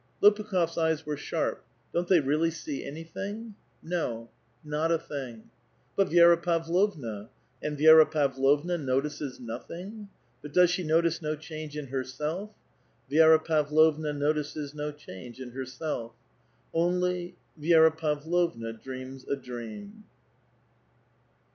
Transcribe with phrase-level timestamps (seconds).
[0.23, 1.63] Lopukh6rs eyes were sharp;
[1.93, 3.53] don't they really see any thing?
[3.83, 4.31] No;
[4.63, 5.51] not a thing.
[5.95, 7.29] «But Vi^ra Pavlovna?
[7.61, 10.07] and Vi6ra Pavlovna notices notliing.
[10.41, 12.49] But does she notice no change in herself?
[13.11, 13.45] WC^vix.
[13.45, 16.13] Pavlovna notices no change in herself.
[16.73, 20.05] Only Vi6ra Pavlovna dreams a dream.